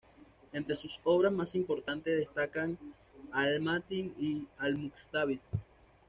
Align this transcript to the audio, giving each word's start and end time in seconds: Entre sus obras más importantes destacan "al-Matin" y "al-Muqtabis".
Entre 0.51 0.75
sus 0.75 0.99
obras 1.03 1.31
más 1.31 1.53
importantes 1.53 2.17
destacan 2.17 2.75
"al-Matin" 3.31 4.15
y 4.17 4.47
"al-Muqtabis". 4.57 5.41